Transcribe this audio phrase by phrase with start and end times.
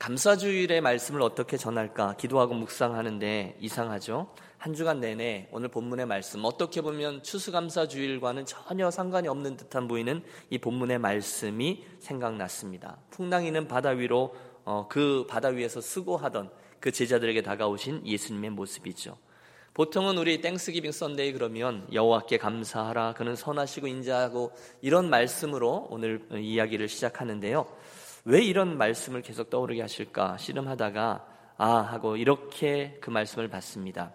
[0.00, 4.32] 감사주일의 말씀을 어떻게 전할까 기도하고 묵상하는데 이상하죠.
[4.56, 10.56] 한 주간 내내 오늘 본문의 말씀 어떻게 보면 추수감사주일과는 전혀 상관이 없는 듯한 보이는 이
[10.56, 12.96] 본문의 말씀이 생각났습니다.
[13.10, 14.34] 풍랑이는 바다 위로
[14.64, 19.18] 어, 그 바다 위에서 수고하던 그 제자들에게 다가오신 예수님의 모습이죠.
[19.74, 27.66] 보통은 우리 Thanksgiving Sunday 그러면 여호와께 감사하라 그는 선하시고 인자하고 이런 말씀으로 오늘 이야기를 시작하는데요.
[28.24, 31.26] 왜 이런 말씀을 계속 떠오르게 하실까 씨름하다가
[31.56, 34.12] 아 하고 이렇게 그 말씀을 받습니다.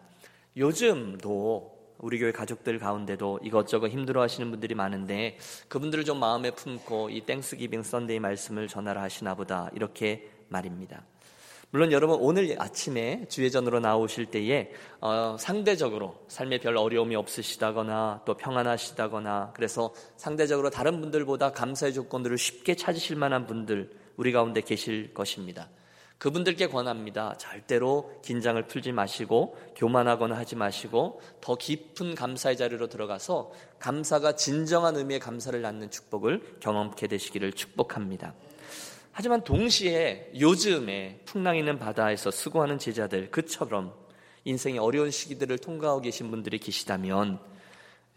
[0.57, 5.37] 요즘도 우리 교회 가족들 가운데도 이것저것 힘들어 하시는 분들이 많은데
[5.69, 11.03] 그분들을 좀 마음에 품고 이 Thanksgiving Sunday 말씀을 전하라 하시나 보다 이렇게 말입니다.
[11.71, 18.35] 물론 여러분 오늘 아침에 주의 전으로 나오실 때에 어, 상대적으로 삶에 별 어려움이 없으시다거나 또
[18.35, 25.69] 평안하시다거나 그래서 상대적으로 다른 분들보다 감사의 조건들을 쉽게 찾으실 만한 분들 우리 가운데 계실 것입니다.
[26.17, 27.35] 그분들께 권합니다.
[27.37, 35.19] 절대로 긴장을 풀지 마시고 교만하거나 하지 마시고 더 깊은 감사의 자리로 들어가서 감사가 진정한 의미의
[35.19, 38.33] 감사를 낳는 축복을 경험케 되시기를 축복합니다.
[39.11, 43.93] 하지만 동시에 요즘에 풍랑 있는 바다에서 수고하는 제자들 그처럼
[44.45, 47.39] 인생의 어려운 시기들을 통과하고 계신 분들이 계시다면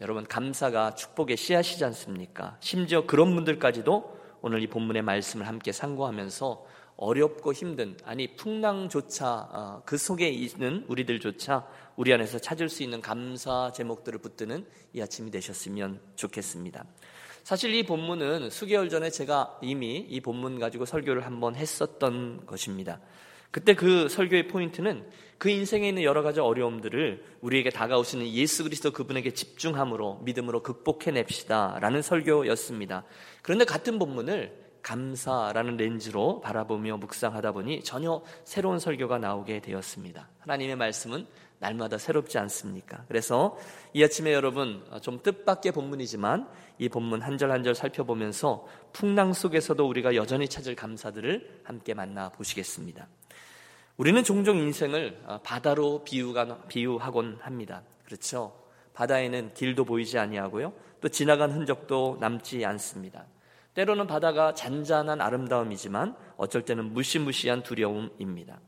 [0.01, 2.57] 여러분 감사가 축복의 씨앗이지 않습니까?
[2.61, 6.65] 심지어 그런 분들까지도 오늘 이 본문의 말씀을 함께 상고하면서
[6.97, 11.65] 어렵고 힘든 아니 풍랑조차 어, 그 속에 있는 우리들조차
[11.95, 16.85] 우리 안에서 찾을 수 있는 감사 제목들을 붙드는 이 아침이 되셨으면 좋겠습니다.
[17.43, 22.99] 사실 이 본문은 수개월 전에 제가 이미 이 본문 가지고 설교를 한번 했었던 것입니다.
[23.51, 25.05] 그때 그 설교의 포인트는
[25.37, 33.05] 그 인생에 있는 여러 가지 어려움들을 우리에게 다가오시는 예수 그리스도 그분에게 집중함으로 믿음으로 극복해냅시다라는 설교였습니다.
[33.41, 40.29] 그런데 같은 본문을 감사라는 렌즈로 바라보며 묵상하다 보니 전혀 새로운 설교가 나오게 되었습니다.
[40.39, 41.25] 하나님의 말씀은
[41.59, 43.03] 날마다 새롭지 않습니까?
[43.09, 43.57] 그래서
[43.93, 49.85] 이 아침에 여러분 좀 뜻밖의 본문이지만 이 본문 한 절 한 절 살펴보면서 풍랑 속에서도
[49.85, 53.07] 우리가 여전히 찾을 감사들을 함께 만나 보시겠습니다.
[53.99, 57.83] 우리는 종종 인생을 바다로 비유가, 비유하곤 합니다.
[58.05, 58.55] 그렇죠?
[58.93, 60.71] 바다에는 길도 보이지 아니하고요.
[61.01, 63.25] 또 지나간 흔적도 남지 않습니다.
[63.73, 68.61] 때로는 바다가 잔잔한 아름다움이지만 어쩔 때는 무시무시한 두려움입니다.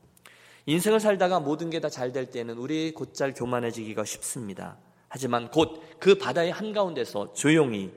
[0.66, 4.76] 인생을 살다가 모든 게 다 잘 될 때는 우리 곧잘 교만해지기가 쉽습니다.
[5.08, 7.90] 하지만 곧 그 바다의 한가운데서 조용히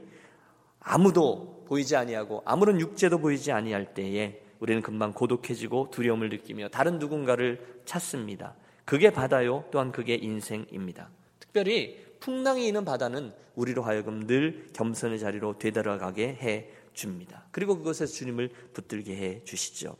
[0.79, 7.81] 아무도 보이지 아니하고 아무런 육체도 보이지 아니할 때에 우리는 금방 고독해지고 두려움을 느끼며 다른 누군가를
[7.85, 8.55] 찾습니다.
[8.83, 9.63] 그게 바다요.
[9.69, 11.07] 또한 그게 인생입니다.
[11.39, 17.45] 특별히 풍랑이 있는 바다는 우리로 하여금 늘 겸손의 자리로 되돌아가게 해 줍니다.
[17.51, 19.97] 그리고 그것에서 주님을 붙들게 해 주시죠.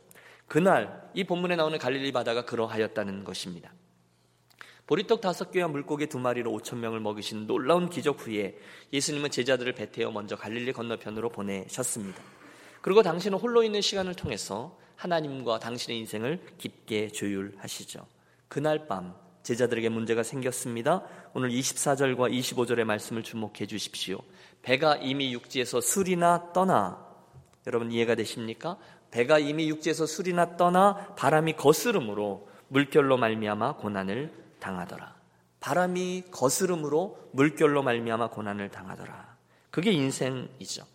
[0.48, 3.72] 그날 이 본문에 나오는 갈릴리 바다가 그러하였다는 것입니다.
[4.88, 8.58] 보리떡 다섯 개와 물고기 두 마리로 오천 명을 먹이신 놀라운 기적 후에
[8.92, 12.20] 예수님은 제자들을 배 태워 먼저 갈릴리 건너편으로 보내셨습니다.
[12.86, 18.06] 그리고 당신은 홀로 있는 시간을 통해서 하나님과 당신의 인생을 깊게 조율하시죠.
[18.46, 21.02] 그날 밤 제자들에게 문제가 생겼습니다.
[21.34, 24.20] 오늘 24절과 25절의 말씀을 주목해 주십시오.
[24.62, 27.04] 배가 이미 육지에서 술이나 떠나
[27.66, 28.78] 여러분 이해가 되십니까?
[29.10, 35.16] 배가 이미 육지에서 술이나 떠나 바람이 거스름으로 물결로 말미암아 고난을 당하더라.
[35.58, 39.38] 바람이 거스름으로 물결로 말미암아 고난을 당하더라.
[39.72, 40.86] 그게 인생이죠.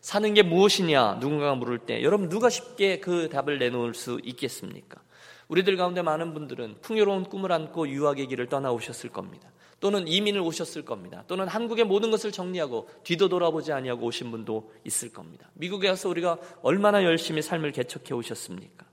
[0.00, 5.00] 사는 게 무엇이냐 누군가가 물을 때 여러분 누가 쉽게 그 답을 내놓을 수 있겠습니까?
[5.48, 9.50] 우리들 가운데 많은 분들은 풍요로운 꿈을 안고 유학의 길을 떠나오셨을 겁니다.
[9.80, 11.24] 또는 이민을 오셨을 겁니다.
[11.26, 15.48] 또는 한국의 모든 것을 정리하고 뒤도 돌아보지 아니하고 오신 분도 있을 겁니다.
[15.54, 18.86] 미국에 와서 우리가 얼마나 열심히 삶을 개척해 오셨습니까?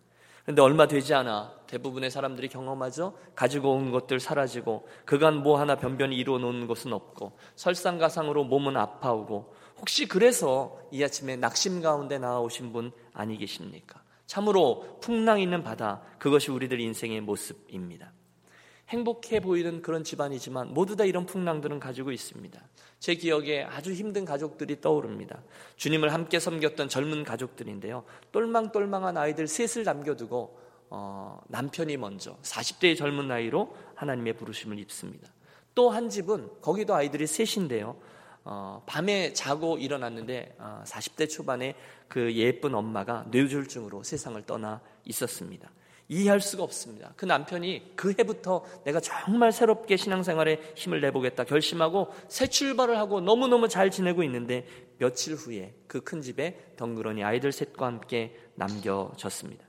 [0.44, 3.18] 그런데 얼마 되지 않아 대부분의 사람들이 경험하죠.
[3.34, 9.56] 가지고 온 것들 사라지고 그간 뭐 하나 변변히 이루어 놓은 것은 없고 설상가상으로 몸은 아파오고
[9.80, 14.02] 혹시 그래서 이 아침에 낙심 가운데 나오신 분 아니 계십니까?
[14.26, 18.12] 참으로 풍랑 있는 바다 그것이 우리들 인생의 모습입니다.
[18.90, 22.62] 행복해 보이는 그런 집안이지만 모두 다 이런 풍랑들은 가지고 있습니다.
[23.00, 25.44] 제 기억에 아주 힘든 가족들이 떠오릅니다.
[25.76, 28.04] 주님을 함께 섬겼던 젊은 가족들인데요.
[28.32, 30.60] 똘망똘망한 아이들 셋을 남겨두고
[30.90, 35.28] 어, 남편이 먼저 40대의 젊은 나이로 하나님의 부르심을 입습니다.
[35.74, 37.98] 또 한 집은 거기도 아이들이 셋인데요.
[38.46, 41.76] 어, 밤에 자고 일어났는데 어, 40대 초반에
[42.08, 45.70] 그 예쁜 엄마가 뇌졸중으로 세상을 떠나 있었습니다.
[46.08, 47.14] 이해할 수가 없습니다.
[47.16, 53.68] 그 남편이 그 해부터 내가 정말 새롭게 신앙생활에 힘을 내보겠다 결심하고 새 출발을 하고 너무너무
[53.68, 54.68] 잘 지내고 있는데
[55.00, 59.66] 며칠 후에 그 큰 집에 덩그러니 아이들 셋과 함께 남겨졌습니다.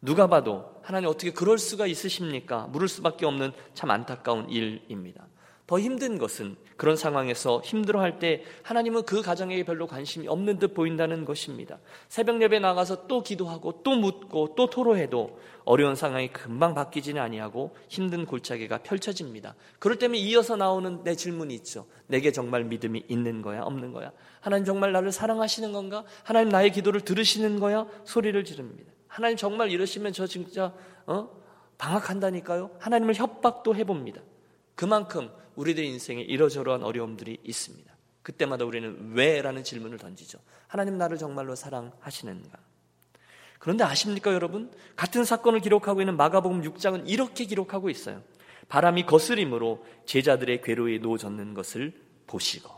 [0.00, 2.68] 누가 봐도 하나님 어떻게 그럴 수가 있으십니까?
[2.68, 5.26] 물을 수밖에 없는 참 안타까운 일입니다.
[5.70, 11.24] 더 힘든 것은 그런 상황에서 힘들어할 때 하나님은 그 가정에게 별로 관심이 없는 듯 보인다는
[11.24, 11.78] 것입니다.
[12.08, 18.26] 새벽 예배 나가서 또 기도하고 또 묻고 또 토로해도 어려운 상황이 금방 바뀌지는 아니하고 힘든
[18.26, 19.54] 골짜기가 펼쳐집니다.
[19.78, 21.86] 그럴 때면 이어서 나오는 내 질문이 있죠.
[22.08, 24.10] 내게 정말 믿음이 있는 거야, 없는 거야?
[24.40, 26.02] 하나님 정말 나를 사랑하시는 건가?
[26.24, 27.86] 하나님 나의 기도를 들으시는 거야?
[28.02, 28.90] 소리를 지릅니다.
[29.06, 30.74] 하나님 정말 이러시면 저 진짜
[31.06, 31.30] 어?
[31.78, 32.72] 방학한다니까요.
[32.80, 34.20] 하나님을 협박도 해봅니다.
[34.80, 37.94] 그만큼 우리들 인생에 이러저러한 어려움들이 있습니다.
[38.22, 40.38] 그때마다 우리는 왜 라는 질문을 던지죠.
[40.68, 42.58] 하나님 나를 정말로 사랑하시는가?
[43.58, 44.70] 그런데 아십니까 여러분?
[44.96, 48.22] 같은 사건을 기록하고 있는 마가복음 6장은 이렇게 기록하고 있어요.
[48.70, 51.92] 바람이 거스림으로 제자들의 괴로에 놓아졌는 것을
[52.26, 52.70] 보시고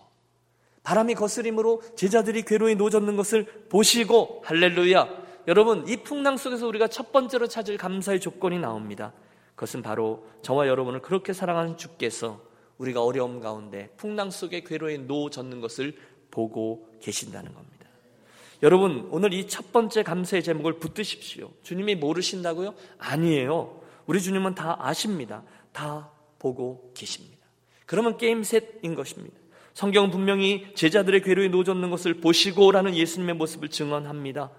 [0.83, 5.09] 바람이 거스림으로 제자들이 괴로에 놓아졌는 것을 보시고 할렐루야
[5.47, 9.13] 여러분 이 풍랑 속에서 우리가 첫 번째로 찾을 감사의 조건이 나옵니다.
[9.55, 12.43] 그것은 바로 저와 여러분을 그렇게 사랑하는 주께서
[12.79, 15.97] 우리가 어려움 가운데 풍랑 속에 괴로에 놓아졌는 것을
[16.31, 17.73] 보고 계신다는 겁니다.
[18.63, 21.51] 여러분, 오늘 이 첫 번째 감사의 제목을 붙드십시오.
[21.63, 22.75] 주님이 모르신다고요?
[22.99, 23.81] 아니에요.
[24.07, 25.43] 우리 주님은 다 아십니다.
[25.73, 27.39] 다 보고 계십니다.
[27.87, 29.37] 그러면 게임 셋인 것입니다.
[29.75, 34.51] 성경은 분명히 제자들의 괴로에 놓아졌는 것을 보시고라는 예수님의 모습을 증언합니다.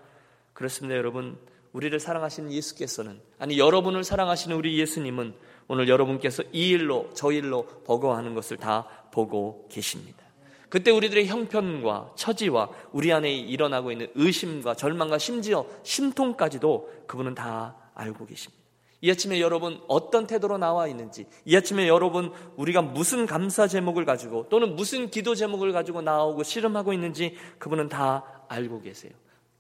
[0.53, 1.37] 그렇습니다, 여러분.
[1.73, 5.33] 우리를 사랑하시는 예수께서는 아니 여러분을 사랑하시는 우리 예수님은
[5.67, 10.23] 오늘 여러분께서 이 일로 저 일로 버거워하는 것을 다 보고 계십니다.
[10.69, 18.25] 그때 우리들의 형편과 처지와 우리 안에 일어나고 있는 의심과 절망과 심지어 심통까지도 그분은 다 알고
[18.25, 18.63] 계십니다.
[19.01, 24.47] 이 아침에 여러분 어떤 태도로 나와 있는지, 이 아침에 여러분 우리가 무슨 감사 제목을 가지고
[24.49, 29.11] 또는 무슨 기도 제목을 가지고 나오고 씨름하고 있는지 그분은 다 알고 계세요.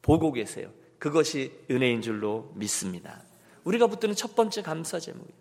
[0.01, 0.69] 보고 계세요.
[1.03, 3.21] 그것이 은혜인 줄로 믿습니다.
[3.65, 5.37] 우리가 붙드는 첫 번째 감사 제목이에요.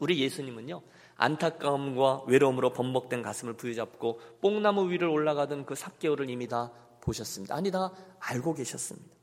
[0.00, 0.80] 우리 예수님은요,
[1.16, 6.72] 안타까움과 외로움으로 번복된 가슴을 부여잡고 뽕나무 위를 올라가던 그 삭개오를 이미 다
[7.02, 7.54] 보셨습니다.
[7.54, 9.14] 아니, 다 알고 계셨습니다.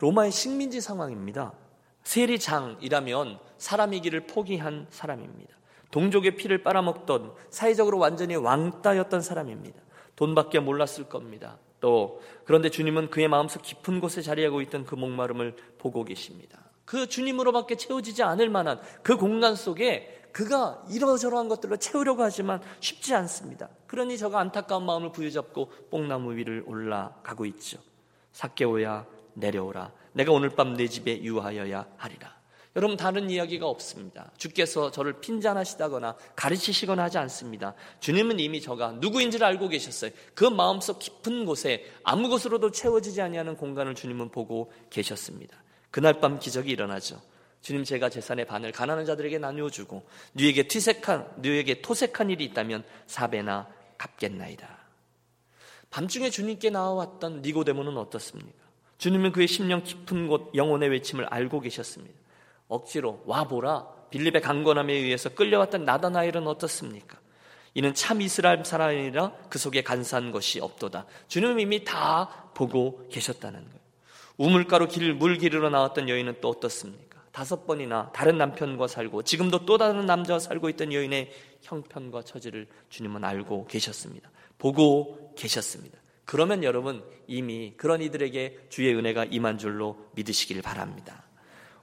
[0.00, 1.52] 로마의 식민지 상황입니다.
[2.02, 5.54] 세리장이라면 사람이기를 포기한 사람입니다.
[5.92, 9.80] 동족의 피를 빨아먹던 사회적으로 완전히 왕따였던 사람입니다.
[10.16, 11.58] 돈밖에 몰랐을 겁니다.
[11.84, 16.58] 또 그런데 주님은 그의 마음속 깊은 곳에 자리하고 있던 그 목마름을 보고 계십니다.
[16.86, 23.68] 그 주님으로밖에 채워지지 않을 만한 그 공간 속에 그가 이러저러한 것들로 채우려고 하지만 쉽지 않습니다.
[23.86, 27.78] 그러니 저가 안타까운 마음을 부여잡고 뽕나무 위를 올라가고 있죠.
[28.32, 29.04] 삭개오야
[29.34, 29.92] 내려오라.
[30.14, 32.34] 내가 오늘 밤 내 집에 유하여야 하리라.
[32.76, 34.32] 여러분 다른 이야기가 없습니다.
[34.36, 37.74] 주께서 저를 핀잔하시다거나 가르치시거나 하지 않습니다.
[38.00, 40.10] 주님은 이미 저가 누구인지를 알고 계셨어요.
[40.34, 45.56] 그 마음속 깊은 곳에 아무 것으로도 채워지지 아니하는 공간을 주님은 보고 계셨습니다.
[45.92, 47.20] 그날 밤 기적이 일어나죠.
[47.60, 50.04] 주님 제가 재산의 반을 가난한 자들에게 나누어 주고
[50.34, 54.84] 누에게 퇴색한 누에게 토색한 일이 있다면 사배나 갚겠나이다.
[55.90, 58.64] 밤중에 주님께 나와왔던 니고데모는 어떻습니까?
[58.98, 62.23] 주님은 그의 심령 깊은 곳 영혼의 외침을 알고 계셨습니다.
[62.68, 67.18] 억지로 와보라 빌립의 강건함에 의해서 끌려왔던 나다나엘은 어떻습니까?
[67.74, 71.06] 이는 참 이스라엘 사람이라 그 속에 간사한 것이 없도다.
[71.26, 73.84] 주님 이미 다 보고 계셨다는 거예요.
[74.36, 77.22] 우물가로 길, 물 기르러 나왔던 여인은 또 어떻습니까?
[77.32, 83.24] 다섯 번이나 다른 남편과 살고 지금도 또 다른 남자와 살고 있던 여인의 형편과 처지를 주님은
[83.24, 84.30] 알고 계셨습니다.
[84.56, 85.98] 보고 계셨습니다.
[86.24, 91.23] 그러면 여러분 이미 그런 이들에게 주의 은혜가 임한 줄로 믿으시길 바랍니다.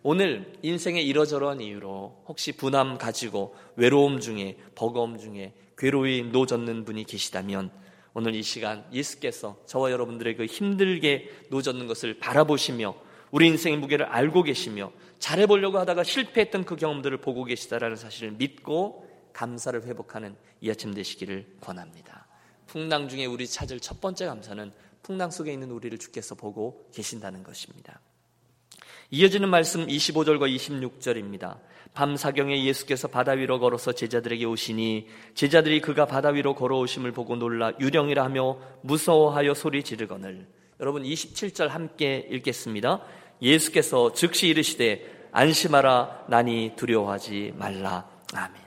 [0.04, 7.72] 오늘 인생의 이러저러한 이유로 혹시 분함 가지고 외로움 중에 버거움 중에 괴로이 노젓는 분이 계시다면
[8.14, 12.96] 오늘 이 시간 예수께서 저와 여러분들의 그 힘들게 노젓는 것을 바라보시며
[13.30, 19.86] 우리 인생의 무게를 알고 계시며 잘해보려고 하다가 실패했던 그 경험들을 보고 계시다라는 사실을 믿고 감사를
[19.86, 22.28] 회복하는 이 아침 되시기를 권합니다.
[22.66, 24.72] 풍랑 중에 우리 찾을 첫 번째 감사는
[25.04, 28.02] 풍랑 속에 있는 우리를 주께서 보고 계신다는 것입니다.
[29.14, 31.58] 이어지는 말씀 25절과 26절입니다.
[31.94, 37.74] 밤 사경에 예수께서 바다 위로 걸어서 제자들에게 오시니 제자들이 그가 바다 위로 걸어오심을 보고 놀라
[37.78, 40.48] 유령이라 하며 무서워하여 소리 지르거늘
[40.80, 43.04] 여러분 27절 함께 읽겠습니다.
[43.42, 48.10] 예수께서 즉시 이르시되 안심하라 나니 두려워하지 말라.
[48.34, 48.62] 아멘.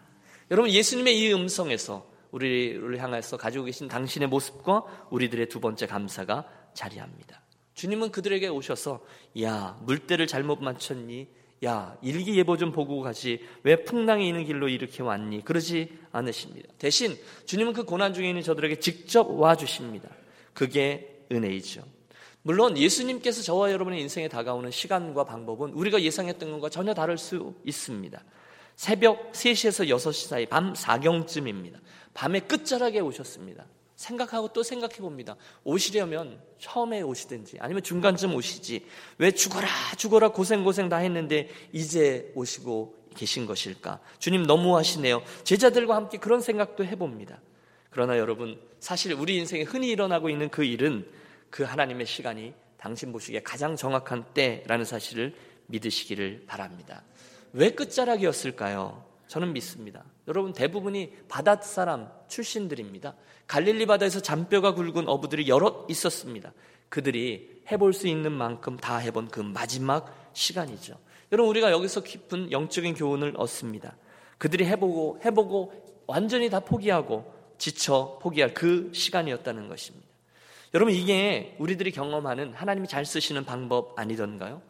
[0.50, 7.43] 여러분 예수님의 이 음성에서 우리를 향해서 가지고 계신 당신의 모습과 우리들의 두 번째 감사가 자리합니다.
[7.74, 9.04] 주님은 그들에게 오셔서
[9.42, 11.28] 야 물때를 잘못 맞췄니?
[11.64, 15.44] 야 일기예보 좀 보고 가지 왜 풍랑이 있는 길로 이렇게 왔니?
[15.44, 16.68] 그러지 않으십니다.
[16.78, 17.16] 대신
[17.46, 20.08] 주님은 그 고난 중에 있는 저들에게 직접 와 주십니다.
[20.52, 21.82] 그게 은혜이죠.
[22.42, 28.22] 물론 예수님께서 저와 여러분의 인생에 다가오는 시간과 방법은 우리가 예상했던 것과 전혀 다를 수 있습니다.
[28.76, 31.78] 새벽 3시에서 6시 사이 밤 4경쯤입니다.
[32.12, 33.64] 밤의 끝자락에 오셨습니다.
[33.96, 35.36] 생각하고 또 생각해 봅니다.
[35.62, 38.84] 오시려면 처음에 오시든지 아니면 중간쯤 오시지.
[39.18, 44.00] 왜 죽어라 죽어라 고생고생 다 했는데 이제 오시고 계신 것일까?
[44.18, 45.22] 주님 너무하시네요.
[45.44, 47.40] 제자들과 함께 그런 생각도 해봅니다.
[47.90, 51.06] 그러나 여러분 사실 우리 인생에 흔히 일어나고 있는 그 일은
[51.48, 55.34] 그 하나님의 시간이 당신 보시기에 가장 정확한 때라는 사실을
[55.66, 57.02] 믿으시기를 바랍니다.
[57.52, 59.13] 왜 끝자락이었을까요?
[59.34, 60.04] 저는 믿습니다.
[60.28, 63.16] 여러분 대부분이 바닷 사람 출신들입니다.
[63.48, 66.52] 갈릴리 바다에서 잔뼈가 굵은 어부들이 여럿 있었습니다.
[66.88, 70.96] 그들이 해볼 수 있는 만큼 다 해본 그 마지막 시간이죠.
[71.32, 73.96] 여러분 우리가 여기서 깊은 영적인 교훈을 얻습니다.
[74.38, 80.06] 그들이 해보고 해보고 완전히 다 포기하고 지쳐 포기할 그 시간이었다는 것입니다.
[80.74, 84.62] 여러분 이게 우리들이 경험하는 하나님이 잘 쓰시는 방법 아니던가요?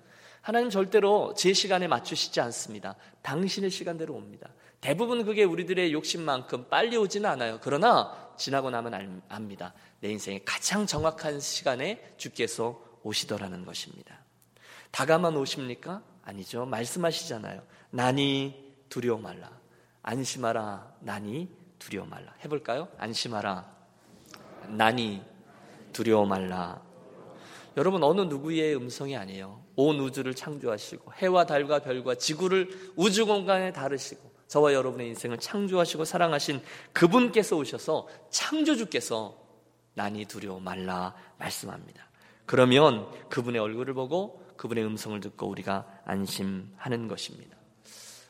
[0.45, 2.97] 하나님 절대로 제 시간에 맞추시지 않습니다.
[3.23, 4.51] 당신의 시간대로 옵니다.
[4.79, 7.59] 대부분 그게 우리들의 욕심만큼 빨리 오지는 않아요.
[7.63, 9.73] 그러나 지나고 나면 압니다.
[10.01, 14.19] 내 인생의 가장 정확한 시간에 주께서 오시더라는 것입니다.
[14.91, 16.03] 다가만 오십니까?
[16.23, 16.67] 아니죠.
[16.67, 17.63] 말씀하시잖아요.
[17.89, 19.51] 나니 두려워 말라.
[20.03, 20.97] 안심하라.
[21.01, 21.49] 나니
[21.79, 22.35] 두려워 말라.
[22.45, 22.89] 해볼까요?
[22.99, 23.75] 안심하라.
[24.69, 25.23] 나니
[25.95, 26.83] 두려워 말라.
[27.79, 29.64] 여러분 어느 누구의 음성이 아니에요.
[29.77, 36.61] 온 우주를 창조하시고 해와 달과 별과 지구를 우주 공간에 다루시고 저와 여러분의 인생을 창조하시고 사랑하신
[36.93, 39.37] 그분께서 오셔서 창조주께서
[39.95, 42.09] 난이 두려워 말라 말씀합니다.
[42.47, 47.57] 그러면 그분의 얼굴을 보고 그분의 음성을 듣고 우리가 안심하는 것입니다.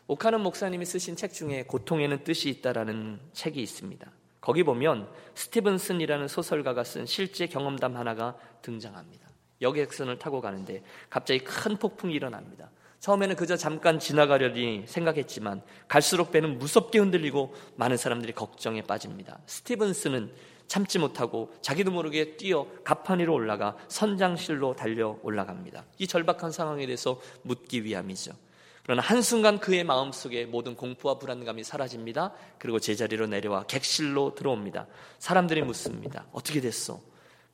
[0.06, 4.10] 오카는 목사님이 쓰신 책 중에 고통에는 뜻이 있다라는 책이 있습니다.
[4.40, 9.23] 거기 보면 스티븐슨이라는 소설가가 쓴 실제 경험담 하나가 등장합니다.
[9.64, 12.70] 여객선을 타고 가는데 갑자기 큰 폭풍이 일어납니다.
[13.00, 19.40] 처음에는 그저 잠깐 지나가려니 생각했지만 갈수록 배는 무섭게 흔들리고 많은 사람들이 걱정에 빠집니다.
[19.46, 20.32] 스티븐슨은
[20.66, 25.84] 참지 못하고 자기도 모르게 뛰어 갑판 위로 올라가 선장실로 달려 올라갑니다.
[25.98, 28.32] 이 절박한 상황에 대해서 묻기 위함이죠.
[28.84, 32.32] 그러나 한순간 그의 마음속에 모든 공포와 불안감이 사라집니다.
[32.58, 34.86] 그리고 제자리로 내려와 객실로 들어옵니다.
[35.18, 36.26] 사람들이 묻습니다.
[36.32, 37.00] 어떻게 됐어?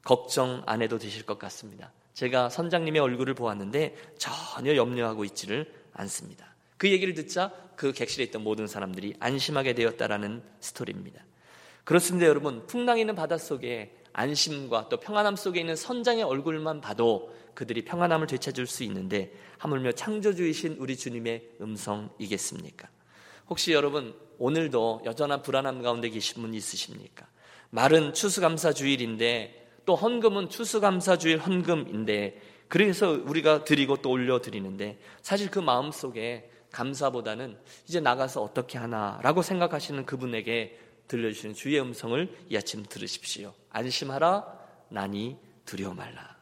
[0.04, 1.92] 걱정 안 해도 되실 것 같습니다.
[2.14, 6.54] 제가 선장님의 얼굴을 보았는데 전혀 염려하고 있지를 않습니다.
[6.76, 11.24] 그 얘기를 듣자 그 객실에 있던 모든 사람들이 안심하게 되었다라는 스토리입니다.
[11.84, 12.66] 그렇습니다, 여러분.
[12.66, 18.82] 풍랑이 있는 바닷속에 안심과 또 평안함 속에 있는 선장의 얼굴만 봐도 그들이 평안함을 되찾을 수
[18.84, 22.88] 있는데 하물며 창조주이신 우리 주님의 음성이겠습니까?
[23.48, 27.26] 혹시 여러분 오늘도 여전한 불안함 가운데 계신 분 있으십니까?
[27.70, 35.50] 말은 추수감사 주일인데 또 헌금은 추수감사 주일 헌금인데 그래서 우리가 드리고 또 올려 드리는데 사실
[35.50, 37.58] 그 마음 속에 감사보다는
[37.88, 43.52] 이제 나가서 어떻게 하나라고 생각하시는 그분에게 들려주시는 주의 음성을 이 아침 들으십시오.
[43.70, 44.46] 안심하라,
[44.88, 46.36] 나니 두려워 말라.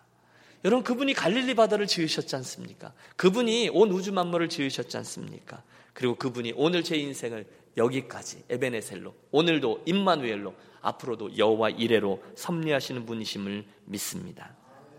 [0.64, 2.92] 여러분 그분이 갈릴리 바다를 지으셨지 않습니까?
[3.16, 5.62] 그분이 온 우주 만물을 지으셨지 않습니까?
[5.94, 14.54] 그리고 그분이 오늘 제 인생을 여기까지 에베네셀로 오늘도 임마누엘로 앞으로도 여호와 이레로 섭리하시는 분이심을 믿습니다.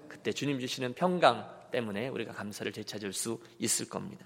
[0.07, 4.25] 그때 주님 주시는 평강 때문에 우리가 감사를 되찾을 수 있을 겁니다.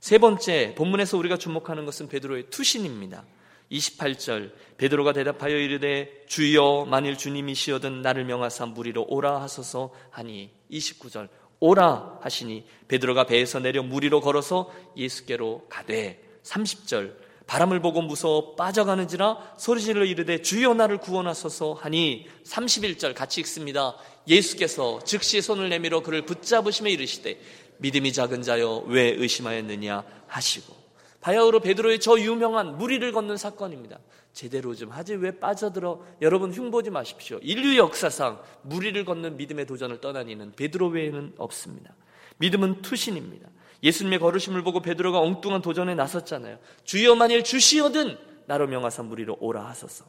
[0.00, 3.24] 세 번째 본문에서 우리가 주목하는 것은 베드로의 투신입니다.
[3.72, 11.28] 28절 베드로가 대답하여 이르되 주여 만일 주님이시여든 나를 명하사 무리로 오라 하소서 하니 29절
[11.60, 20.04] 오라 하시니 베드로가 배에서 내려 무리로 걸어서 예수께로 가되 30절 바람을 보고 무서워 빠져가는지라 소리질러
[20.04, 23.96] 이르되 주여 나를 구원하소서 하니 31절 같이 읽습니다.
[24.26, 27.38] 예수께서 즉시 손을 내밀어 그를 붙잡으시며 이르시되
[27.78, 30.74] 믿음이 작은 자여 왜 의심하였느냐 하시고
[31.20, 33.98] 바야흐로 베드로의 저 유명한 무리를 걷는 사건입니다.
[34.34, 36.04] 제대로 좀 하지 왜 빠져들어?
[36.20, 37.38] 여러분 흉보지 마십시오.
[37.40, 41.94] 인류 역사상 무리를 걷는 믿음의 도전을 떠난 이는 베드로 외에는 없습니다.
[42.38, 43.48] 믿음은 투신입니다.
[43.84, 46.58] 예수님의 걸으심을 보고 베드로가 엉뚱한 도전에 나섰잖아요.
[46.84, 50.06] 주여 만일 주시어든 나로 명하사 무리로 오라 하소서.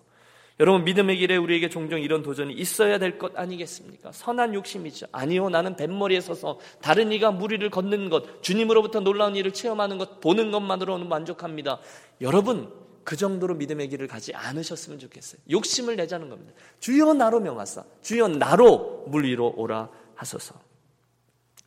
[0.60, 4.14] 여러분 믿음의 길에 우리에게 종종 이런 도전이 있어야 될 것 아니겠습니까?
[4.14, 5.08] 선한 욕심이죠.
[5.12, 10.52] 아니요, 나는 뱃머리에 서서 다른 이가 무리를 걷는 것, 주님으로부터 놀라운 일을 체험하는 것, 보는
[10.52, 11.80] 것만으로는 만족합니다.
[12.22, 12.72] 여러분
[13.04, 15.42] 그 정도로 믿음의 길을 가지 않으셨으면 좋겠어요.
[15.52, 16.54] 욕심을 내자는 겁니다.
[16.80, 20.56] 주여 나로 명하사, 주여 나로 물 위로 오라 하소서.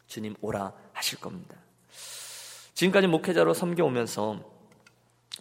[0.07, 1.57] 주님 오라 하실 겁니다.
[2.79, 4.39] 지금까지 목회자로 섬겨오면서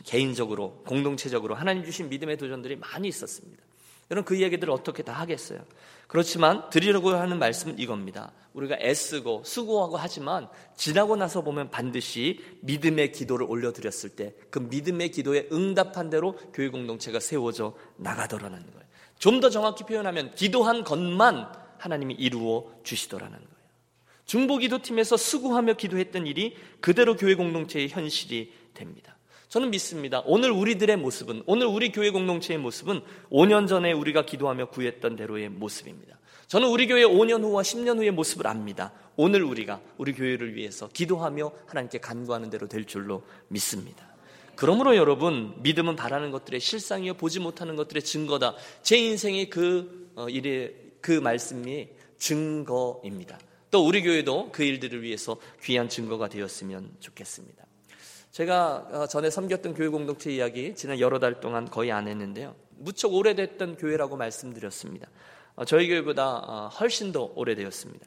[0.06, 3.64] 개인적으로 공동체적으로 하나님 주신 믿음의 도전들이 많이 있었습니다.
[4.10, 5.60] 여러분 그 이야기들을 어떻게 다 하겠어요?
[6.08, 8.32] 그렇지만 드리려고 하는 말씀은 이겁니다.
[8.54, 15.48] 우리가 애쓰고 수고하고 하지만 지나고 나서 보면 반드시 믿음의 기도를 올려드렸을 때 그 믿음의 기도에
[15.52, 18.88] 응답한 대로 교회 공동체가 세워져 나가더라는 거예요.
[19.20, 23.57] 좀 더 정확히 표현하면 기도한 것만 하나님이 이루어 주시더라는 거예요.
[24.28, 29.18] 중보기도팀에서 수고하며 기도했던 일이 그대로 교회 공동체의 현실이 됩니다.
[29.50, 30.22] 저는 믿습니다.
[30.26, 36.20] 오늘 우리들의 모습은, 오늘 우리 교회 공동체의 모습은 5년 전에 우리가 기도하며 구했던 대로의 모습입니다.
[36.48, 38.92] 저는 우리 교회 5년 후와 10년 후의 모습을 압니다.
[39.16, 44.06] 오늘 우리가 우리 교회를 위해서 기도하며 하나님께 간구하는 대로 될 줄로 믿습니다.
[44.56, 48.56] 그러므로 여러분, 믿음은 바라는 것들의 실상이요, 보지 못하는 것들의 증거다.
[48.82, 53.40] 제 인생의 그 어, 일의 그 말씀이 증거입니다.
[53.70, 57.66] 또 우리 교회도 그 일들을 위해서 귀한 증거가 되었으면 좋겠습니다.
[58.32, 62.56] 제가 어, 전에 섬겼던 교회 공동체 이야기 지난 여러 달 동안 거의 안 했는데요.
[62.78, 65.10] 무척 오래됐던 교회라고 말씀드렸습니다.
[65.56, 68.06] 어, 저희 교회보다 어, 훨씬 더 오래되었습니다.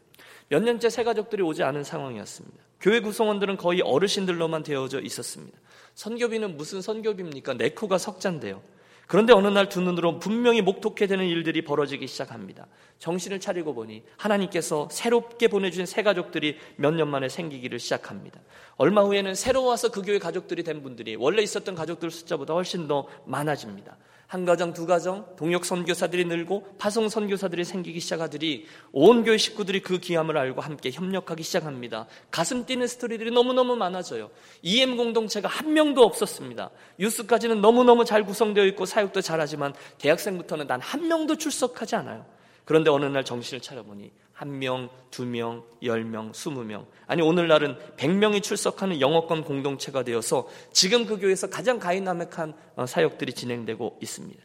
[0.48, 2.58] 몇 년째 새 가족들이 오지 않은 상황이었습니다.
[2.80, 5.58] 교회 구성원들은 거의 어르신들로만 되어져 있었습니다.
[5.94, 7.54] 선교비는 무슨 선교비입니까?
[7.54, 8.62] 네코가 석잔데요.
[9.10, 12.68] 그런데 어느 날 두 눈으로 분명히 목독해 되는 일들이 벌어지기 시작합니다.
[13.00, 18.40] 정신을 차리고 보니 하나님께서 새롭게 보내주신 새 가족들이 몇 년 만에 생기기를 시작합니다.
[18.76, 23.08] 얼마 후에는 새로 와서 그 교회 가족들이 된 분들이 원래 있었던 가족들 숫자보다 훨씬 더
[23.26, 23.96] 많아집니다.
[24.30, 29.98] 한 가정, 두 가정, 동역 선교사들이 늘고 파송 선교사들이 생기기 시작하더니 온 교회 식구들이 그
[29.98, 32.06] 귀함을 알고 함께 협력하기 시작합니다.
[32.30, 34.30] 가슴 뛰는 스토리들이 너무너무 많아져요.
[34.62, 36.70] EM 공동체가 한 명도 없었습니다.
[37.00, 42.24] youth까지는 너무너무 잘 구성되어 있고 사역도 잘하지만 대학생부터는 단 한 명도 출석하지 않아요.
[42.64, 46.86] 그런데 어느 날 정신을 차려보니 한 명, 두 명, 열 명, 스무 명.
[47.06, 53.34] 아니, 오늘날은 백 명이 출석하는 영어권 공동체가 되어서 지금 그 교회에서 가장 다이나믹한 어, 사역들이
[53.34, 54.42] 진행되고 있습니다.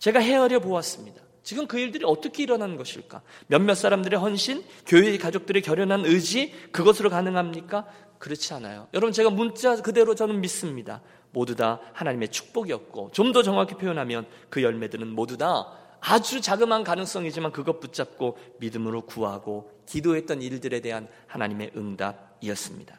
[0.00, 1.22] 제가 헤아려 보았습니다.
[1.44, 3.22] 지금 그 일들이 어떻게 일어나는 것일까?
[3.46, 7.86] 몇몇 사람들의 헌신, 교회의 가족들의 결연한 의지, 그것으로 가능합니까?
[8.18, 8.88] 그렇지 않아요.
[8.94, 11.02] 여러분, 제가 문자 그대로 저는 믿습니다.
[11.30, 17.52] 모두 다 하나님의 축복이었고, 좀 더 정확히 표현하면 그 열매들은 모두 다 아주 자그마한 가능성이지만
[17.52, 22.96] 그것 붙잡고 믿음으로 구하고 기도했던 일들에 대한 하나님의 응답이었습니다.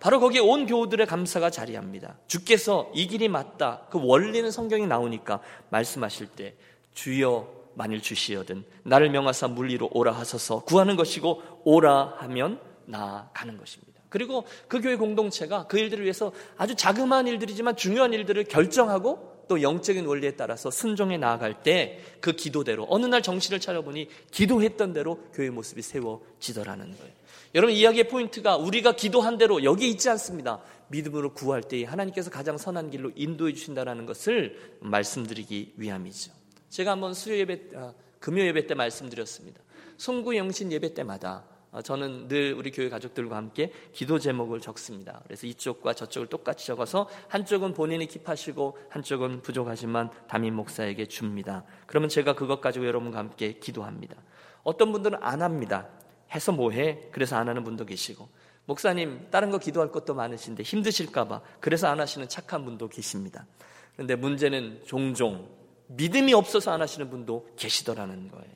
[0.00, 2.18] 바로 거기에 온 교우들의 감사가 자리합니다.
[2.26, 3.86] 주께서 이 길이 맞다.
[3.90, 6.54] 그 원리는 성경이 나오니까 말씀하실 때
[6.92, 13.94] 주여 만일 주시어든 나를 명하사 물리로 오라 하소서 구하는 것이고 오라 하면 나가는 것입니다.
[14.08, 20.06] 그리고 그 교회 공동체가 그 일들을 위해서 아주 자그마한 일들이지만 중요한 일들을 결정하고 또 영적인
[20.06, 25.82] 원리에 따라서 순종해 나아갈 때 그 기도대로 어느 날 정신을 차려보니 기도했던 대로 교회 모습이
[25.82, 27.12] 세워지더라는 거예요.
[27.54, 30.62] 여러분 이야기의 포인트가 우리가 기도한 대로 여기 있지 않습니다.
[30.88, 36.32] 믿음으로 구할 때 하나님께서 가장 선한 길로 인도해 주신다라는 것을 말씀드리기 위함이죠.
[36.70, 39.60] 제가 한번 수요 예배, 아, 금요 예배 때 말씀드렸습니다.
[39.98, 45.20] 송구 영신 예배 때마다 어, 저는 늘 우리 교회 가족들과 함께 기도 제목을 적습니다.
[45.24, 51.64] 그래서 이쪽과 저쪽을 똑같이 적어서 한쪽은 본인이 킵하시고 한쪽은 부족하지만 담임 목사에게 줍니다.
[51.86, 54.16] 그러면 제가 그것 가지고 여러분과 함께 기도합니다.
[54.62, 55.88] 어떤 분들은 안 합니다.
[56.32, 57.08] 해서 뭐해?
[57.12, 58.28] 그래서 안 하는 분도 계시고
[58.66, 63.46] 목사님 다른 거 기도할 것도 많으신데 힘드실까봐 그래서 안 하시는 착한 분도 계십니다.
[63.94, 65.48] 그런데 문제는 종종
[65.88, 68.54] 믿음이 없어서 안 하시는 분도 계시더라는 거예요.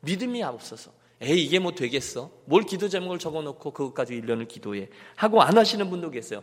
[0.00, 2.30] 믿음이 없어서 에이 이게 뭐 되겠어?
[2.44, 6.42] 뭘 기도 제목을 적어놓고 그것 까지 1년을 기도해 하고 안 하시는 분도 계세요.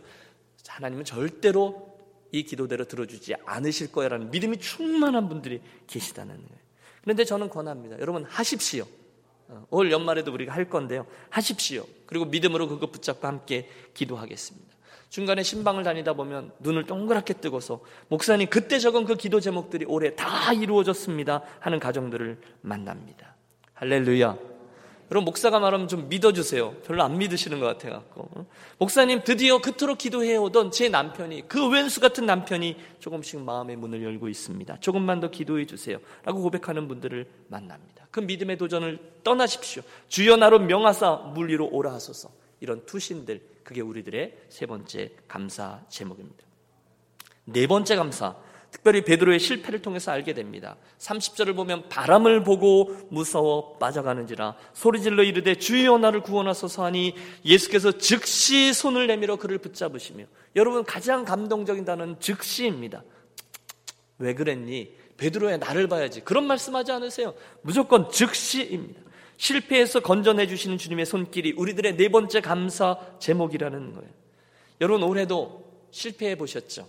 [0.66, 1.92] 하나님은 절대로
[2.32, 6.62] 이 기도대로 들어주지 않으실 거야라는 믿음이 충만한 분들이 계시다는 거예요.
[7.02, 7.98] 그런데 저는 권합니다.
[8.00, 8.86] 여러분 하십시오.
[9.48, 11.06] 어, 올 연말에도 우리가 할 건데요.
[11.28, 11.84] 하십시오.
[12.06, 14.72] 그리고 믿음으로 그거 붙잡고 함께 기도하겠습니다.
[15.10, 20.54] 중간에 신방을 다니다 보면 눈을 동그랗게 뜨고서 목사님 그때 적은 그 기도 제목들이 올해 다
[20.54, 23.36] 이루어졌습니다 하는 가정들을 만납니다.
[23.74, 24.51] 할렐루야.
[25.12, 26.72] 여러분 목사가 말하면 좀 믿어주세요.
[26.86, 28.46] 별로 안 믿으시는 것 같아갖고
[28.78, 34.30] 목사님 드디어 그토록 기도해 오던 제 남편이 그 왼수 같은 남편이 조금씩 마음의 문을 열고
[34.30, 34.80] 있습니다.
[34.80, 38.06] 조금만 더 기도해 주세요.라고 고백하는 분들을 만납니다.
[38.10, 39.82] 그 믿음의 도전을 떠나십시오.
[40.08, 42.30] 주여 나로 명하사 물리로 오라 하소서.
[42.60, 46.42] 이런 투신들 그게 우리들의 세 번째 감사 제목입니다.
[47.44, 48.34] 네 번째 감사
[48.72, 50.76] 특별히 베드로의 실패를 통해서 알게 됩니다.
[50.98, 59.06] 30절을 보면 바람을 보고 무서워 빠져가는지라 소리질러 이르되 주여 나를 구원하소서 하니 예수께서 즉시 손을
[59.06, 60.24] 내밀어 그를 붙잡으시며
[60.56, 63.04] 여러분 가장 감동적인 단어는 즉시입니다.
[64.18, 64.94] 왜 그랬니?
[65.18, 66.22] 베드로야 나를 봐야지.
[66.22, 67.34] 그런 말씀하지 않으세요.
[67.60, 69.02] 무조건 즉시입니다.
[69.36, 74.10] 실패해서 건져내 주시는 주님의 손길이 우리들의 네 번째 감사 제목이라는 거예요.
[74.80, 76.88] 여러분 올해도 실패해 보셨죠?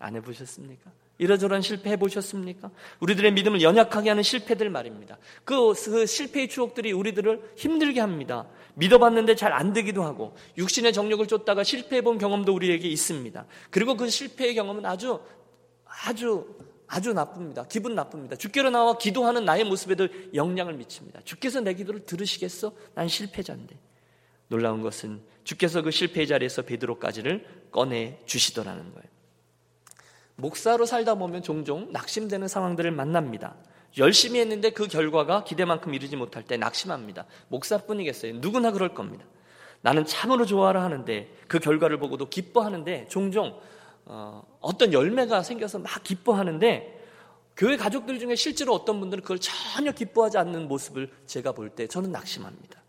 [0.00, 0.90] 안 해보셨습니까?
[1.18, 2.70] 이러저러한 실패해 보셨습니까?
[3.00, 5.18] 우리들의 믿음을 연약하게 하는 실패들 말입니다.
[5.44, 8.48] 그, 그 실패의 추억들이 우리들을 힘들게 합니다.
[8.74, 13.44] 믿어봤는데 잘 안 되기도 하고 육신의 정력을 쫓다가 실패해 본 경험도 우리에게 있습니다.
[13.68, 15.20] 그리고 그 실패의 경험은 아주
[15.84, 16.46] 아주
[16.86, 17.66] 아주 나쁩니다.
[17.68, 18.36] 기분 나쁩니다.
[18.36, 21.20] 주께로 나와 기도하는 나의 모습에도 영향을 미칩니다.
[21.24, 22.72] 주께서 내 기도를 들으시겠어?
[22.94, 23.76] 난 실패자인데.
[24.48, 29.19] 놀라운 것은 주께서 그 실패 자리에서 베드로까지를 꺼내 주시더라는 거예요.
[30.40, 33.54] 목사로 살다 보면 종종 낙심되는 상황들을 만납니다.
[33.98, 37.26] 열심히 했는데 그 결과가 기대만큼 이루지 못할 때 낙심합니다.
[37.48, 38.34] 목사뿐이겠어요.
[38.34, 39.24] 누구나 그럴 겁니다.
[39.82, 43.58] 나는 참으로 좋아라 하는데 그 결과를 보고도 기뻐하는데 종종
[44.04, 44.42] 어,
[44.78, 46.98] 떤 열매가 생겨서 막 기뻐하는데
[47.56, 52.12] 교회 가족들 중에 실제로 어떤 분들은 그걸 전혀 기뻐하지 않는 모습을 제가 볼 때 저는
[52.12, 52.80] 낙심합니다.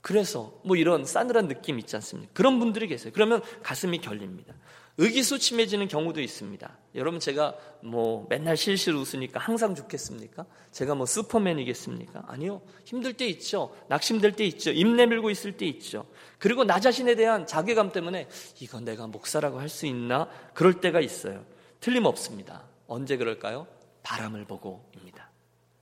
[0.00, 2.30] 그래서 뭐 이런 싸늘한 느낌 있지 않습니까?
[2.32, 3.12] 그런 분들이 계세요.
[3.14, 4.54] 그러면 가슴이 결립니다.
[4.98, 6.78] 의기소침해지는 경우도 있습니다.
[6.94, 10.44] 여러분 제가 뭐 맨날 실실 웃으니까 항상 좋겠습니까?
[10.72, 12.24] 제가 뭐 슈퍼맨이겠습니까?
[12.26, 12.60] 아니요.
[12.84, 13.74] 힘들 때 있죠.
[13.88, 14.70] 낙심될 때 있죠.
[14.72, 16.06] 입 내밀고 있을 때 있죠.
[16.38, 18.28] 그리고 나 자신에 대한 자괴감 때문에
[18.60, 20.28] 이건 내가 목사라고 할 수 있나?
[20.52, 21.44] 그럴 때가 있어요.
[21.80, 22.64] 틀림없습니다.
[22.86, 23.66] 언제 그럴까요?
[24.02, 25.30] 바람을 보고입니다.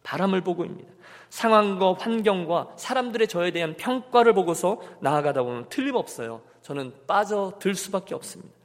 [0.03, 0.93] 바람을 보고입니다.
[1.31, 6.43] 상황과 환경과 사람들의 저에 대한 평가를 보고서 나아가다 보면 틀림없어요.
[6.63, 8.58] 저는 빠져들 수밖에 없습니다.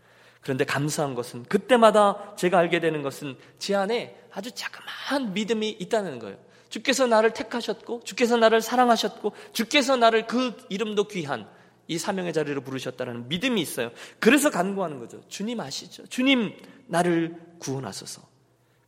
[0.43, 6.37] 그런데 감사한 것은 그때마다 제가 알게 되는 것은 제 안에 아주 자그마한 믿음이 있다는 거예요.
[6.69, 11.47] 주께서 나를 택하셨고, 주께서 나를 사랑하셨고, 주께서 나를 그 이름도 귀한
[11.87, 13.91] 이 사명의 자리로 부르셨다는 믿음이 있어요.
[14.19, 15.21] 그래서 간구하는 거죠.
[15.27, 16.05] 주님 아시죠?
[16.07, 16.53] 주님
[16.87, 18.21] 나를 구원하소서.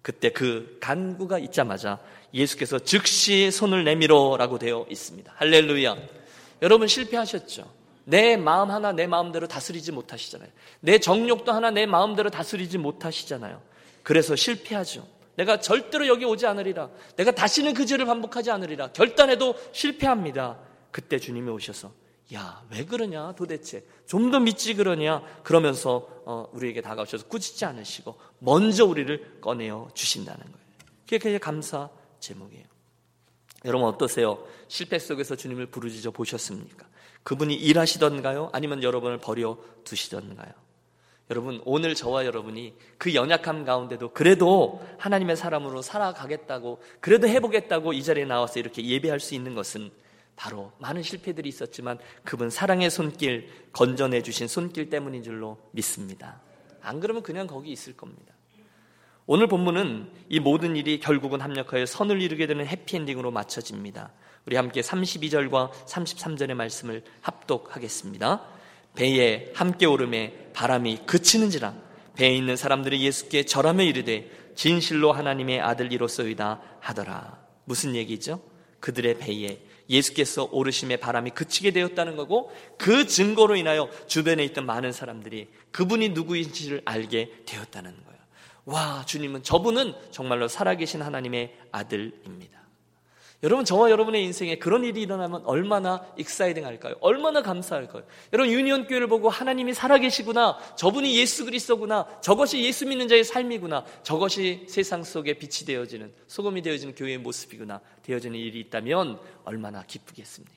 [0.01, 1.99] 그때 그 간구가 있자마자
[2.33, 5.33] 예수께서 즉시 손을 내밀어라고 되어 있습니다.
[5.35, 5.95] 할렐루야.
[6.61, 7.84] 여러분 실패하셨죠?
[8.05, 10.49] 내 마음 하나 내 마음대로 다스리지 못하시잖아요.
[10.79, 13.61] 내 정욕도 하나 내 마음대로 다스리지 못하시잖아요.
[14.03, 15.07] 그래서 실패하죠.
[15.35, 16.89] 내가 절대로 여기 오지 않으리라.
[17.17, 18.91] 내가 다시는 그 죄를 반복하지 않으리라.
[18.93, 20.59] 결단해도 실패합니다.
[20.91, 21.91] 그때 주님이 오셔서
[22.33, 23.83] 야, 왜 그러냐 도대체.
[24.07, 25.21] 좀 더 믿지 그러냐.
[25.43, 30.65] 그러면서 어, 우리에게 다가오셔서 꾸짖지 않으시고 먼저 우리를 꺼내어 주신다는 거예요.
[31.09, 31.89] 그게 감사
[32.19, 32.65] 제목이에요.
[33.65, 34.45] 여러분 어떠세요?
[34.67, 36.87] 실패 속에서 주님을 부르짖어 보셨습니까?
[37.25, 38.51] 그분이 일하시던가요?
[38.53, 40.51] 아니면 여러분을 버려 두시던가요?
[41.31, 48.25] 여러분, 오늘 저와 여러분이 그 연약함 가운데도 그래도 하나님의 사람으로 살아가겠다고, 그래도 해보겠다고 이 자리에
[48.25, 49.89] 나와서 이렇게 예배할 수 있는 것은
[50.35, 56.41] 바로 많은 실패들이 있었지만 그분 사랑의 손길, 건전해 주신 손길 때문인 줄로 믿습니다.
[56.81, 58.35] 안 그러면 그냥 거기 있을 겁니다.
[59.25, 64.11] 오늘 본문은 이 모든 일이 결국은 합력하여 선을 이루게 되는 해피엔딩으로 맞춰집니다.
[64.45, 68.45] 우리 함께 32절과 33절의 말씀을 합독하겠습니다.
[68.93, 71.73] 배에 함께 오름에 바람이 그치는지라
[72.15, 77.39] 배에 있는 사람들이 예수께 절하며 이르되 진실로 하나님의 아들이로서이다 하더라.
[77.65, 78.39] 무슨 얘기죠?
[78.79, 85.49] 그들의 배에 예수께서 오르시매 바람이 그치게 되었다는 거고 그 증거로 인하여 주변에 있던 많은 사람들이
[85.71, 88.19] 그분이 누구인지를 알게 되었다는 거예요.
[88.65, 92.64] 와, 주님은 저분은 정말로 살아계신 하나님의 아들입니다.
[93.43, 96.95] 여러분 저와 여러분의 인생에 그런 일이 일어나면 얼마나 exciting 할까요?
[97.01, 98.03] 얼마나 감사할까요?
[98.33, 100.57] 여러분 유니온 교회를 보고 하나님이 살아계시구나.
[100.75, 102.07] 저분이 예수 그리스도구나.
[102.21, 103.85] 저것이 예수 믿는 자의 삶이구나.
[104.03, 107.81] 저것이 세상 속에 빛이 되어지는 소금이 되어지는 교회의 모습이구나.
[108.03, 110.55] 되어지는 일이 있다면 얼마나 기쁘겠습니까?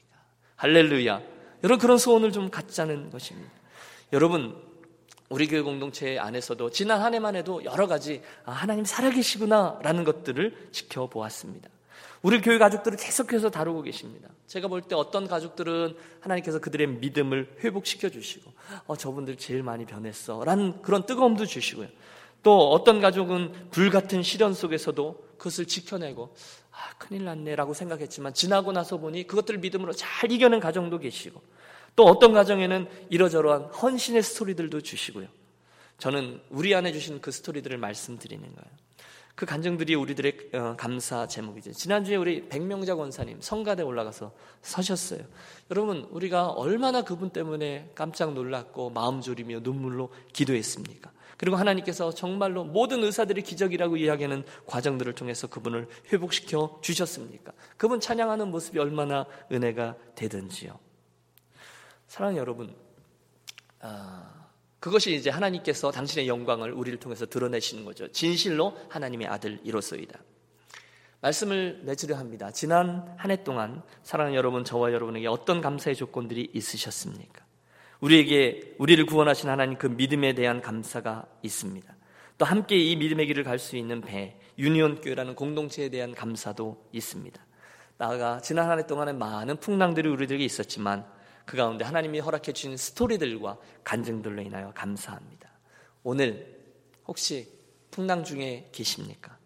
[0.56, 1.20] 할렐루야.
[1.64, 3.50] 여러분 그런 소원을 좀 갖자는 것입니다.
[4.12, 4.56] 여러분
[5.28, 11.68] 우리 교회 공동체 안에서도 지난 한 해만 해도 여러 가지 아, 하나님 살아계시구나라는 것들을 지켜보았습니다.
[12.22, 14.28] 우리 교회 가족들을 계속해서 다루고 계십니다.
[14.46, 18.52] 제가 볼 때 어떤 가족들은 하나님께서 그들의 믿음을 회복시켜 주시고,
[18.86, 20.42] 어, 저분들 제일 많이 변했어.
[20.44, 21.88] 라는 그런 뜨거움도 주시고요.
[22.42, 26.34] 또 어떤 가족은 불같은 시련 속에서도 그것을 지켜내고,
[26.72, 27.56] 아, 큰일 났네.
[27.56, 31.40] 라고 생각했지만, 지나고 나서 보니 그것들을 믿음으로 잘 이겨낸 가정도 계시고,
[31.94, 35.26] 또 어떤 가정에는 이러저러한 헌신의 스토리들도 주시고요.
[35.98, 38.87] 저는 우리 안에 주신 그 스토리들을 말씀드리는 거예요.
[39.38, 41.70] 그 간증들이 우리들의 어, 감사 제목이죠.
[41.70, 45.20] 지난주에 우리 백명자 권사님 성가대 올라가서 서셨어요.
[45.70, 51.12] 여러분, 우리가 얼마나 그분 때문에 깜짝 놀랐고 마음 졸이며 눈물로 기도했습니까?
[51.36, 57.52] 그리고 하나님께서 정말로 모든 의사들이 기적이라고 이야기하는 과정들을 통해서 그분을 회복시켜 주셨습니까?
[57.76, 60.76] 그분 찬양하는 모습이 얼마나 은혜가 되든지요.
[62.08, 62.74] 사랑하는 여러분,
[63.78, 64.37] 아,
[64.80, 68.08] 그것이 이제 하나님께서 당신의 영광을 우리를 통해서 드러내시는 거죠.
[68.12, 70.18] 진실로 하나님의 아들 이로소이다.
[71.20, 72.50] 말씀을 맺으려 합니다.
[72.52, 77.44] 지난 한 해 동안 사랑하는 여러분, 저와 여러분에게 어떤 감사의 조건들이 있으셨습니까?
[78.00, 81.92] 우리에게 우리를 구원하신 하나님 그 믿음에 대한 감사가 있습니다.
[82.38, 87.44] 또 함께 이 믿음의 길을 갈 수 있는 배, 유니온 교회라는 공동체에 대한 감사도 있습니다.
[87.96, 91.04] 나아가 지난 한 해 동안에 많은 풍랑들이 우리들에게 있었지만
[91.48, 95.50] 그 가운데 하나님이 허락해 주신 스토리들과 간증들로 인하여 감사합니다.
[96.02, 96.60] 오늘
[97.06, 97.48] 혹시
[97.90, 99.38] 풍랑 중에 계십니까?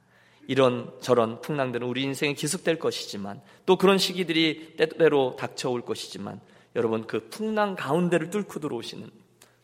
[0.49, 6.41] 이런 저런 풍랑들은 우리 인생에 계속될 것이지만 또 그런 시기들이 때때로 닥쳐올 것이지만
[6.75, 9.09] 여러분 그 풍랑 가운데를 뚫고 들어오시는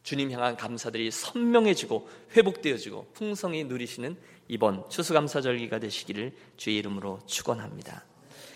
[0.04, 8.04] 주님 향한 감사들이 선명해지고 회복되어지고 풍성히 누리시는 이번 추수감사절기가 되시기를 주의 이름으로 축원합니다.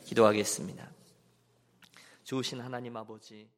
[0.04, 0.88] 기도하겠습니다.
[2.22, 3.48] 좋으신 하나님 아버지